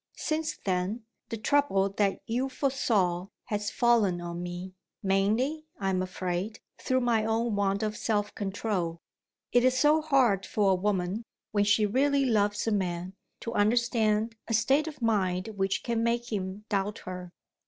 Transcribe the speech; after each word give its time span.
Since 0.17 0.57
then, 0.65 1.03
the 1.29 1.37
trouble 1.37 1.89
that 1.89 2.21
you 2.25 2.49
foresaw 2.49 3.27
has 3.45 3.69
fallen 3.69 4.19
on 4.19 4.41
me; 4.41 4.73
mainly, 5.03 5.67
I 5.79 5.91
am 5.91 6.01
afraid, 6.01 6.59
through 6.79 7.01
my 7.01 7.23
own 7.23 7.55
want 7.55 7.83
of 7.83 7.95
self 7.95 8.33
control. 8.33 8.99
It 9.51 9.63
is 9.63 9.77
so 9.77 10.01
hard 10.01 10.43
for 10.43 10.71
a 10.71 10.73
woman, 10.73 11.23
when 11.51 11.65
she 11.65 11.85
really 11.85 12.25
loves 12.25 12.65
a 12.65 12.71
man, 12.71 13.13
to 13.41 13.53
understand 13.53 14.35
a 14.47 14.55
state 14.55 14.87
of 14.87 15.03
mind 15.03 15.49
which 15.49 15.83
can 15.83 16.01
make 16.01 16.33
him 16.33 16.65
doubt 16.67 16.97
her. 17.05 17.31